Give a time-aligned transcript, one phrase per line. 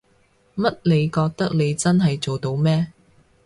[0.55, 2.91] 乜你覺得你真係做到咩？